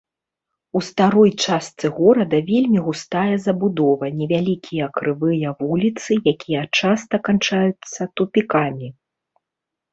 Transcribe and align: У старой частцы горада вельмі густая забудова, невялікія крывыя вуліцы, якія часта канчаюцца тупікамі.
У 0.77 0.79
старой 0.85 1.31
частцы 1.43 1.85
горада 1.99 2.39
вельмі 2.51 2.79
густая 2.87 3.35
забудова, 3.45 4.05
невялікія 4.23 4.89
крывыя 4.97 5.55
вуліцы, 5.63 6.11
якія 6.35 6.61
часта 6.81 7.15
канчаюцца 7.31 8.01
тупікамі. 8.19 8.87